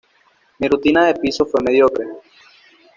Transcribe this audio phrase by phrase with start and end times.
[0.59, 2.05] Mi rutina de piso fue mediocre.